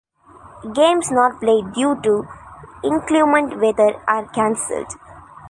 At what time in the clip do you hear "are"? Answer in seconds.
4.07-4.25